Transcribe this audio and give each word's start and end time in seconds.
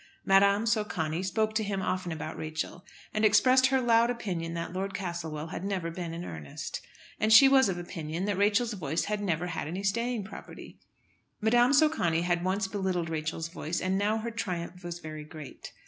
Madame 0.25 0.65
Socani 0.65 1.21
spoke 1.21 1.53
to 1.53 1.63
him 1.63 1.79
often 1.79 2.11
about 2.11 2.35
Rachel, 2.35 2.83
and 3.13 3.23
expressed 3.23 3.67
her 3.67 3.79
loud 3.79 4.09
opinion 4.09 4.55
that 4.55 4.73
Lord 4.73 4.95
Castlewell 4.95 5.49
had 5.49 5.63
never 5.63 5.91
been 5.91 6.11
in 6.11 6.25
earnest. 6.25 6.81
And 7.19 7.31
she 7.31 7.47
was 7.47 7.69
of 7.69 7.77
opinion 7.77 8.25
that 8.25 8.35
Rachel's 8.35 8.73
voice 8.73 9.03
had 9.03 9.21
never 9.21 9.45
had 9.45 9.67
any 9.67 9.83
staying 9.83 10.23
property. 10.23 10.79
Madame 11.39 11.71
Socani 11.71 12.21
had 12.21 12.43
once 12.43 12.67
belittled 12.67 13.11
Rachel's 13.11 13.49
voice, 13.49 13.79
and 13.79 13.95
now 13.95 14.17
her 14.17 14.31
triumph 14.31 14.83
was 14.83 14.97
very 14.97 15.23
great. 15.23 15.71